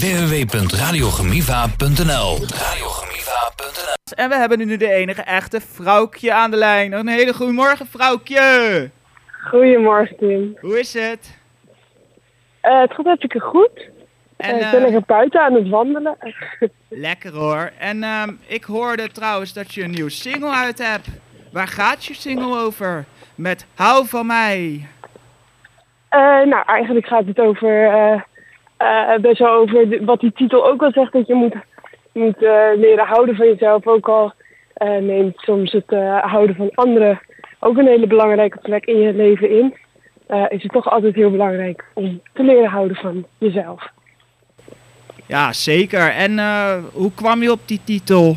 [0.00, 2.32] www.radiogemiva.nl
[2.64, 6.92] Radiogemiva.nl En we hebben nu de enige echte vrouwtje aan de lijn.
[6.92, 8.90] Een hele goede morgen, vrouwtje.
[9.48, 10.56] Goedemorgen, Tim.
[10.60, 11.38] Hoe is het?
[12.60, 13.88] Eh, het gaat hartstikke goed.
[14.36, 16.16] En, Eh, ik ben eh, lekker buiten aan het wandelen.
[16.88, 17.70] Lekker hoor.
[17.78, 21.08] En ehm, ik hoorde trouwens dat je een nieuwe single uit hebt.
[21.52, 23.04] Waar gaat je single over?
[23.34, 24.86] Met Hou van mij.
[26.08, 27.68] Eh, nou, eigenlijk gaat het over,
[28.80, 31.12] eh, best wel over de- wat die titel ook al zegt.
[31.12, 31.54] Dat je moet,
[32.12, 33.86] moet eh, leren houden van jezelf.
[33.86, 34.32] Ook al
[34.72, 35.90] eh, neemt soms het
[36.20, 37.20] houden van anderen
[37.58, 39.74] ook een hele belangrijke plek in je leven in.
[40.48, 43.88] is het toch altijd heel belangrijk om te leren houden van jezelf.
[45.26, 46.10] Ja, zeker.
[46.10, 46.38] En
[46.92, 48.36] hoe kwam je op die titel?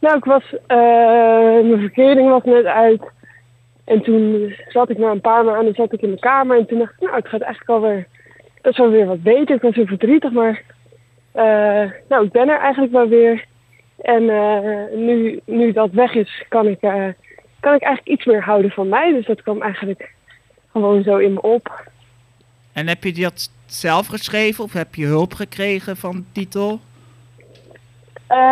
[0.00, 3.02] Nou, ik was, mijn verkering was net uit.
[3.84, 6.58] En toen zat ik na een paar maanden zat ik in de kamer.
[6.58, 8.06] En toen dacht ik, nou, het gaat eigenlijk alweer,
[8.62, 9.54] dat is wel weer wat beter.
[9.54, 10.62] Ik was heel verdrietig, maar
[11.32, 13.44] eh, nou, ik ben er eigenlijk wel weer.
[14.00, 17.08] En eh, nu, nu dat weg is, kan ik, eh,
[17.60, 19.12] kan ik eigenlijk iets meer houden van mij.
[19.12, 20.12] Dus dat kwam eigenlijk
[20.72, 21.90] gewoon zo in me op.
[22.72, 26.80] En heb je dat zelf geschreven of heb je hulp gekregen van de titel?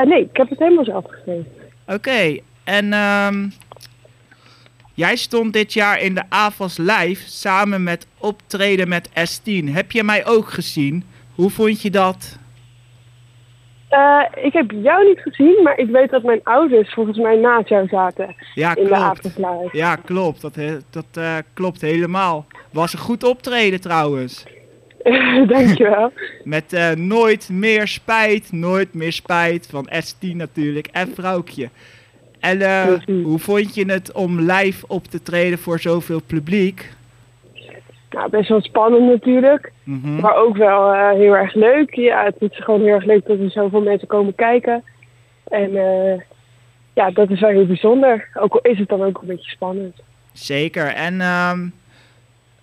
[0.05, 1.52] Nee, ik heb het helemaal zelf geschreven.
[1.86, 3.48] Oké, en ehm,
[5.00, 9.64] jij stond dit jaar in de AFAS Live samen met optreden met S10.
[9.64, 11.04] Heb je mij ook gezien?
[11.34, 12.38] Hoe vond je dat?
[13.88, 17.68] Eh, ik heb jou niet gezien, maar ik weet dat mijn ouders volgens mij naast
[17.68, 19.02] jou zaten Ja, in de klopt.
[19.02, 19.76] avondlive.
[19.76, 20.40] Ja, klopt.
[20.40, 20.54] Dat,
[20.90, 22.46] dat eh, klopt helemaal.
[22.72, 24.44] Was een goed optreden trouwens.
[25.54, 26.12] Dankjewel.
[26.44, 31.68] Met eh, Nooit meer spijt, nooit meer spijt van S10 natuurlijk en Vrouwtje.
[32.41, 32.92] En eh,
[33.24, 36.92] hoe vond je het om live op te treden voor zoveel publiek?
[38.10, 40.20] Nou, best wel spannend natuurlijk, Mhm.
[40.20, 41.94] maar ook wel eh, heel erg leuk.
[41.94, 44.83] Ja, het is gewoon heel erg leuk dat er zoveel mensen komen kijken.
[45.44, 46.20] En eh,
[46.94, 48.28] ja, dat is wel heel bijzonder.
[48.34, 49.96] Ook al is het dan ook een beetje spannend.
[50.33, 50.86] Zeker.
[50.86, 51.68] En ehm,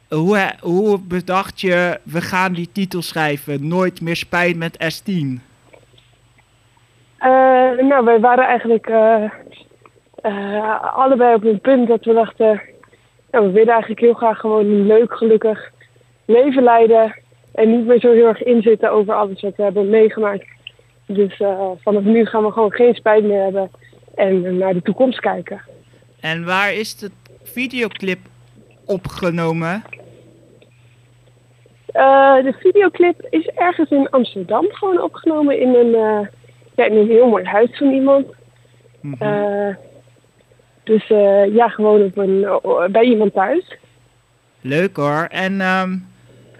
[0.09, 5.41] hoe, hoe bedacht je, we gaan die titel schrijven, Nooit meer spijt met S10?
[7.17, 7.29] Eh,
[7.87, 8.89] nou, wij waren eigenlijk
[10.27, 12.61] eh, allebei op een punt dat we dachten...
[13.31, 15.71] Nou, we willen eigenlijk heel graag gewoon een leuk, gelukkig
[16.25, 17.15] leven leiden.
[17.53, 20.45] En niet meer zo heel erg inzitten over alles wat we hebben meegemaakt.
[21.05, 23.71] Dus eh, vanaf nu gaan we gewoon geen spijt meer hebben.
[24.15, 25.61] En naar de toekomst kijken.
[26.19, 27.11] En waar is de
[27.43, 28.19] videoclip
[28.85, 29.83] opgenomen?
[31.85, 35.89] Eh, de videoclip is ergens in Amsterdam gewoon opgenomen in een,
[36.75, 38.25] ja, in een heel mooi huis van iemand.
[39.19, 39.69] Eh,
[40.87, 42.47] dus eh, ja, gewoon op een,
[42.91, 43.77] bij iemand thuis.
[44.61, 45.27] Leuk hoor.
[45.29, 45.97] En ehm,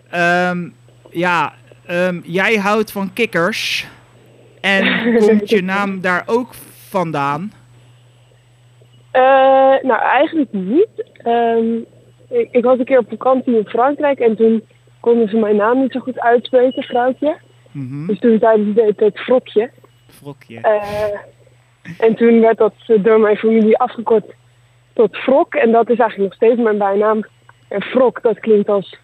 [0.09, 0.69] ehm,
[1.09, 1.53] ja,
[1.85, 3.87] ehm, jij houdt van kikkers.
[4.61, 6.53] En komt je naam daar ook
[6.89, 7.51] vandaan?
[9.11, 9.21] Eh,
[9.81, 11.05] nou, eigenlijk niet.
[12.29, 14.63] Ik, ik was een keer op vakantie in Frankrijk en toen
[14.99, 17.37] konden ze mijn naam niet zo goed uitspreken, vrouwtje.
[17.71, 18.07] Mhm.
[18.07, 19.69] Dus toen zeiden ze het, het frokje.
[20.07, 20.59] Frokje.
[20.61, 21.19] Eh,
[21.97, 24.25] en toen werd dat door mijn familie afgekort
[24.93, 25.53] tot Frok.
[25.53, 27.25] En dat is eigenlijk nog steeds mijn bijnaam.
[27.67, 28.97] En Frok, dat klinkt als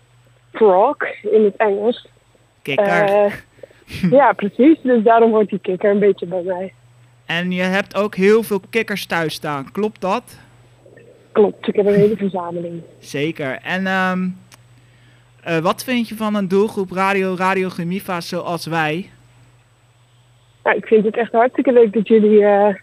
[0.53, 0.97] frog
[1.31, 2.07] in het Engels.
[2.61, 2.85] Kikker.
[2.85, 3.33] Eh,
[4.19, 4.77] ja, precies.
[4.81, 6.73] Dus daarom hoort die kikker een beetje bij mij.
[7.25, 9.71] En je hebt ook heel veel kikkers thuis staan.
[9.71, 10.39] Klopt dat?
[11.31, 12.81] Klopt, ik heb een hele verzameling.
[12.99, 13.59] Zeker.
[13.63, 14.27] En ehm,
[15.43, 19.09] eh, wat vind je van een doelgroep Radio Radio Gemiva zoals wij?
[20.63, 22.75] Nou, ik vind het echt hartstikke leuk dat jullie, eh,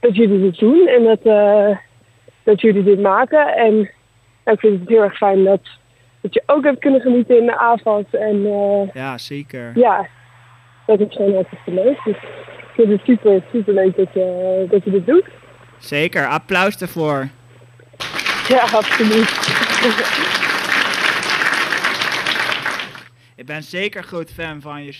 [0.00, 1.76] dat jullie dit doen en dat, eh,
[2.42, 3.46] dat jullie dit maken.
[3.56, 3.74] En
[4.44, 5.60] nou, ik vind het heel erg fijn dat,
[6.20, 8.14] dat je ook hebt kunnen genieten in de avond.
[8.14, 9.72] En eh, Ja, zeker.
[9.74, 10.06] ja,
[10.86, 12.00] dat is gewoon hartstikke leuk.
[12.04, 15.24] Dus ik vind het super, super leuk dat je, dat je dit doet.
[15.78, 16.26] Zeker.
[16.26, 17.28] Applaus daarvoor.
[18.48, 19.30] Ja, absoluut.
[23.36, 24.92] Ik ben zeker groot fan van je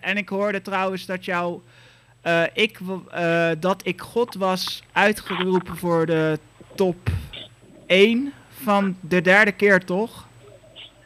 [0.00, 1.60] En ik hoorde trouwens dat jou,
[2.22, 2.78] eh, ik,
[3.10, 6.38] eh, dat ik God was uitgeroepen voor de
[6.74, 6.96] top
[7.86, 10.28] 1 van de derde keer, toch?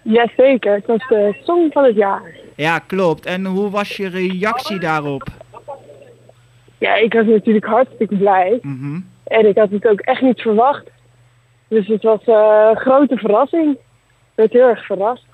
[0.03, 2.23] Jazeker, het was de song van het jaar.
[2.57, 3.27] Ja, klopt.
[3.27, 5.29] En hoe was je reactie daarop?
[6.79, 8.59] Ja, ik was natuurlijk hartstikke blij.
[8.63, 9.01] Mhm.
[9.25, 10.91] En ik had het ook echt niet verwacht.
[11.69, 13.73] Dus het was eh, een grote verrassing.
[13.73, 13.79] Ik
[14.35, 15.25] werd heel erg verrast.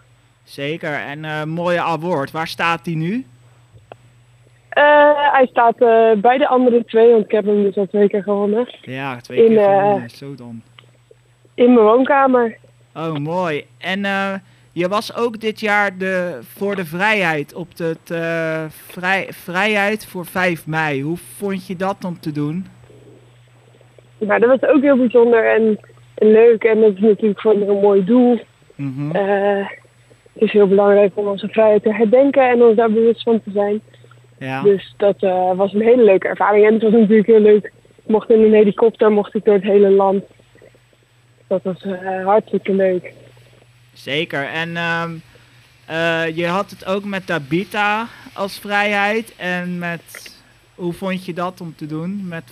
[0.44, 0.92] Zeker.
[0.94, 2.30] En eh mooie award.
[2.30, 3.24] Waar staat die nu?
[4.68, 8.08] Eh, hij staat eh, bij de andere twee, want ik heb hem dus al twee
[8.08, 8.74] keer gewonnen.
[8.82, 10.10] Ja, twee In, keer eh, gewonnen.
[10.10, 10.62] Zo dan.
[11.54, 12.56] In mijn woonkamer.
[12.94, 13.64] Oh, mooi.
[13.78, 14.00] En
[14.72, 18.14] je was ook dit jaar de, voor de vrijheid op het
[18.68, 21.02] vrij, vrijheid voor 5 mei.
[21.02, 22.66] Hoe vond je dat om te doen?
[24.18, 25.80] Maar dat was ook heel bijzonder en,
[26.14, 26.64] en leuk.
[26.64, 28.40] En dat is natuurlijk voor een mooi doel.
[29.12, 29.66] Eh,
[30.32, 33.50] het is heel belangrijk om onze vrijheid te herdenken en ons daar bewust van te
[33.50, 33.80] zijn.
[34.38, 34.62] Ja.
[34.62, 36.66] Dus dat eh, was een hele leuke ervaring.
[36.66, 37.64] En het was natuurlijk heel leuk.
[37.64, 40.24] Ik mocht in een helikopter, mocht ik door het hele land.
[41.46, 43.12] Dat was eh, hartstikke leuk.
[43.92, 44.44] Zeker.
[44.46, 45.10] En ehm,
[45.86, 49.34] eh, je had het ook met Tabita als vrijheid.
[49.36, 50.38] En met.
[50.74, 52.28] Hoe vond je dat om te doen?
[52.28, 52.44] Met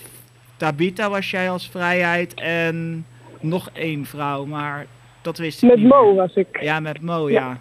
[0.57, 3.07] Tabita was jij als vrijheid en
[3.41, 4.87] nog één vrouw, maar
[5.29, 6.15] dat wist ik Met niet Mo meer.
[6.15, 6.61] was ik.
[6.63, 7.57] Ja, met Mo, ja.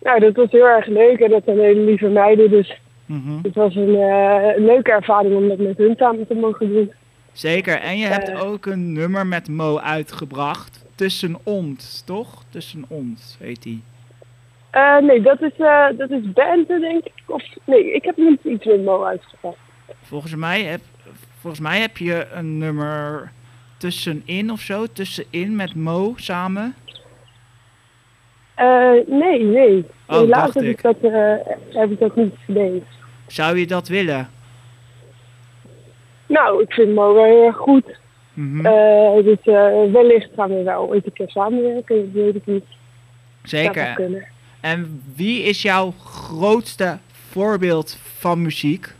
[0.00, 2.50] Nou, dat was heel erg leuk en dat zijn hele lieve meiden.
[2.50, 3.38] Dus Mhm.
[3.42, 6.92] het was een, eh, een leuke ervaring om dat met hun samen te mogen doen.
[7.32, 7.80] Zeker.
[7.80, 8.42] En je hebt Eh.
[8.44, 10.84] ook een nummer met Mo uitgebracht.
[10.94, 12.44] Tussen ons, toch?
[12.50, 13.82] Tussen ons heet die.
[14.70, 17.12] Eh, nee, dat is, eh dat is Bente, denk ik.
[17.26, 19.56] Of, nee, ik heb niet iets met Mo uitgebracht.
[20.02, 20.80] Volgens mij heb,
[21.38, 23.32] volgens mij heb je een nummer
[23.76, 24.86] tussenin of zo.
[24.92, 26.74] Tussenin met Mo samen.
[28.54, 29.84] Eh, nee, nee.
[30.06, 30.82] Oh, Helaas dacht heb ik.
[30.82, 31.34] dat, eh,
[31.68, 32.80] heb ik dat niet gedaan.
[33.26, 34.28] Zou je dat willen?
[36.26, 37.98] Nou, ik vind Mo wel heel erg goed.
[38.34, 38.66] Mhm.
[38.66, 39.44] Eh, dus
[39.92, 42.12] wellicht gaan we wel ooit een keer samenwerken.
[42.12, 42.64] Dat weet ik niet.
[43.42, 44.28] Zeker.
[44.60, 48.94] En wie is jouw grootste voorbeeld van muziek?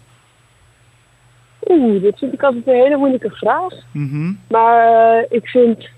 [1.79, 3.73] Oeh, dat vind ik altijd een hele moeilijke vraag.
[3.93, 4.32] Mhm.
[4.49, 4.88] Maar
[5.19, 5.88] eh, ik vind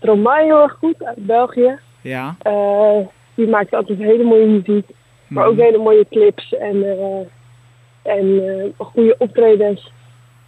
[0.00, 1.78] Romain heel erg goed uit België.
[2.00, 2.36] Ja.
[2.42, 2.98] Eh,
[3.34, 4.88] die maakt altijd hele mooie muziek.
[5.28, 5.62] Maar ook Mhm.
[5.62, 7.26] hele mooie clips en, eh,
[8.16, 8.42] en
[8.78, 9.92] goede optredens.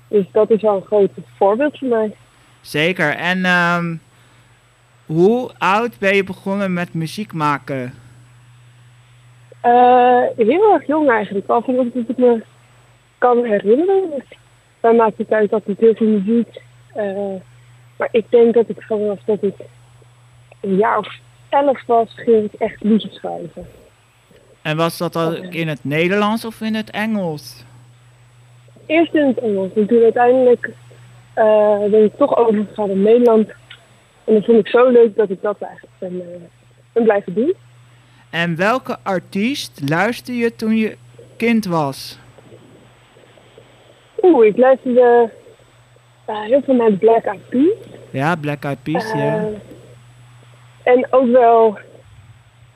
[0.09, 2.15] Dus dat is wel een groot voorbeeld voor mij.
[2.61, 3.15] Zeker.
[3.15, 3.97] En ehm,
[5.07, 7.93] hoe oud ben je begonnen met muziek maken?
[10.37, 11.49] Heel erg jong eigenlijk.
[11.49, 12.43] Al dat ik me
[13.19, 14.11] kan herinneren.
[14.81, 16.63] Dus wij maakten thuis altijd heel veel muziek.
[16.95, 17.35] Eh,
[17.97, 19.55] maar ik denk dat ik vanaf dat ik
[20.61, 21.15] een jaar of
[21.49, 23.67] elf was, ging ik echt liedjes schrijven.
[24.63, 27.65] En was dat dan in het Nederlands of in het Engels?
[28.87, 30.71] Eerst in het Engels en toen uiteindelijk
[31.35, 33.49] eh, ben ik toch overgegaan naar Nederland.
[34.25, 36.41] En dat vond ik zo leuk dat ik dat eigenlijk ben, eh,
[36.93, 37.55] ben blijven doen.
[38.31, 40.97] En welke artiest luisterde je toen je
[41.37, 42.19] kind was?
[44.23, 45.31] Oeh, ik luisterde
[46.25, 47.77] eh, heel veel naar Black Eyed Peas.
[48.11, 49.45] Ja, Black Eyed Peas, Eh, ja.
[50.83, 51.79] En ook wel,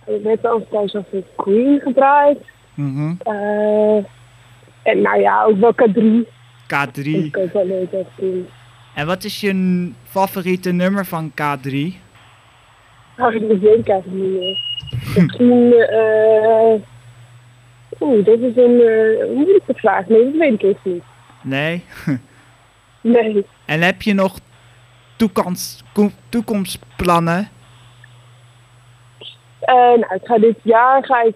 [0.06, 2.39] ik werd al thuis al veel Queen gedraaid.
[2.75, 3.15] Mhm.
[3.19, 3.97] Eh,
[4.83, 6.27] en nou ja, ook wel K3.
[6.67, 7.03] Dat K3.
[7.03, 8.49] vind ik ook wel leuk als Queen.
[8.94, 11.71] En wat is je favoriete nummer van K3?
[13.17, 14.59] Nou, dat weet ik eigenlijk niet meer.
[15.17, 16.75] Misschien, eh
[18.00, 18.77] oeh, dit is een
[19.35, 20.06] moeilijke vraag.
[20.06, 21.03] Nee, dat weet ik echt niet.
[21.43, 21.85] Nee.
[23.00, 23.47] Nee.
[23.65, 24.39] En heb je nog
[25.17, 27.49] toekomst, ko- toekomstplannen?
[29.61, 31.35] Eh, nou, ik ga dit jaar ga ik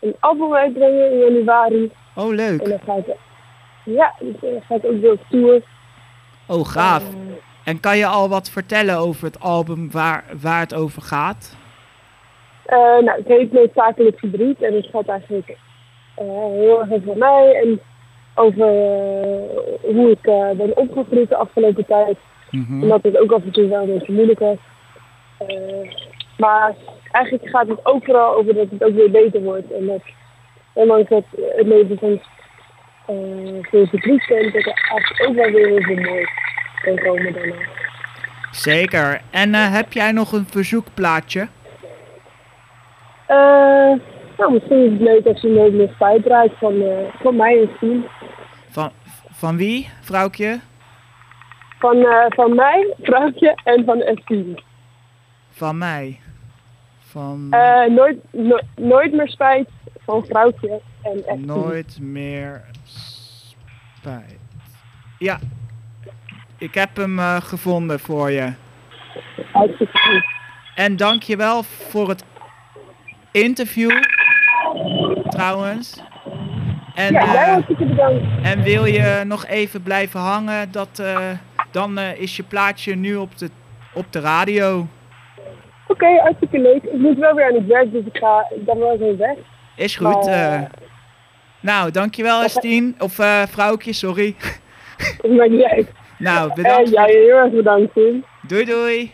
[0.00, 1.90] een album uitbrengen in januari.
[2.14, 2.68] Oh, En leuk.
[2.68, 3.16] dan ga ik,
[3.84, 5.62] ja, dus, dan ga ik ook weer op tour.
[6.46, 7.02] Oh, gaaf.
[7.02, 7.16] Eh,
[7.64, 11.56] En kan je al wat vertellen over het album waar, waar het over gaat?
[12.64, 15.48] Eh, nou, het heet Noodzakelijk Verdriet en het gaat eigenlijk
[16.14, 17.80] eh, heel erg over mij en
[18.36, 22.16] over eh, hoe ik eh, ben opgegroeid de afgelopen tijd.
[22.50, 22.82] Mhm.
[22.82, 24.56] En dat het ook af en toe wel een beetje moeilijk was.
[25.38, 25.90] Eh,
[26.36, 26.74] maar
[27.10, 29.72] eigenlijk gaat het ook vooral over dat het ook weer beter wordt.
[29.72, 30.02] En dat
[30.72, 31.24] ondanks dat
[31.56, 32.20] het leven soms
[33.06, 33.16] eh,
[33.62, 36.30] veel verdriet kent, dat er eigenlijk ook wel weer heel veel moois
[36.82, 37.54] kan komen daarna.
[38.50, 39.20] Zeker.
[39.30, 41.48] En heb jij nog een verzoekplaatje?
[44.38, 47.60] Nou, misschien is het leuk als je nooit meer spijt draait van, eh, van mij
[47.60, 48.04] en Stien.
[48.76, 48.90] Van,
[49.30, 50.60] van wie, vrouwtje?
[51.78, 54.62] Van, eh, van mij, vrouwtje en van Estine.
[55.50, 56.20] Van mij.
[57.00, 59.68] Van Eh, nooit, no- nooit meer spijt
[60.04, 61.44] van vrouwtje en Estine.
[61.46, 64.38] nooit meer spijt.
[65.18, 65.38] Ja.
[66.58, 68.52] Ik heb hem eh, gevonden voor je.
[69.52, 70.24] Hartstikke goed.
[70.74, 72.24] En dankjewel voor het
[73.32, 73.90] interview.
[75.28, 76.02] Trouwens.
[76.96, 78.22] En, Ja, jij eh, hartstikke bedankt.
[78.42, 81.18] en wil je nog even blijven hangen, dat, eh,
[81.70, 83.50] dan eh, is je plaatje nu op de,
[83.94, 84.86] op de radio.
[85.86, 86.82] Oké, hartstikke leuk.
[86.82, 89.36] Ik moet wel weer aan het werk, dus ik ga dan wel zo weg.
[89.76, 90.24] Is goed.
[90.26, 90.70] Maar,
[91.60, 92.94] nou, dankjewel Estien.
[92.98, 94.36] Of eh vrouwtje, sorry.
[95.22, 95.92] Dat maakt niet uit.
[96.18, 96.88] nou, bedankt.
[96.90, 98.24] jij heel erg bedankt, Tim.
[98.42, 99.12] Doei doei.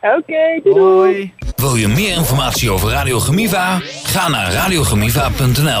[0.00, 1.34] Oké, doei doei.
[1.56, 3.78] Wil je meer informatie over Radio Gemiva?
[4.04, 5.74] Ga naar radiogemiva.nl